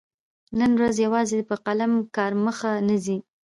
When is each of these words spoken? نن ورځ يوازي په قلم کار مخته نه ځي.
نن 0.59 0.71
ورځ 0.79 0.95
يوازي 1.05 1.39
په 1.49 1.55
قلم 1.65 1.91
کار 2.15 2.31
مخته 2.43 2.71
نه 2.87 2.95
ځي. 3.05 3.17